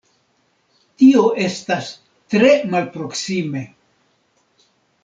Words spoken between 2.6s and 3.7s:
malproksime.